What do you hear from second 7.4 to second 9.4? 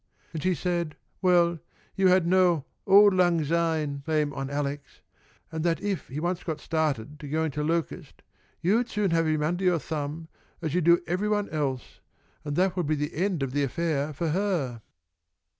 to Locust you'd soon have